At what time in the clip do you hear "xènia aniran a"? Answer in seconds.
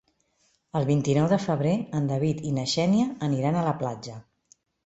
2.75-3.67